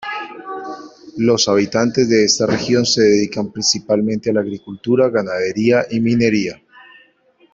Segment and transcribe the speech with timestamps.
[1.17, 6.59] Los habitantes de esta región se dedican principalmente a la agricultura, ganadería y minería.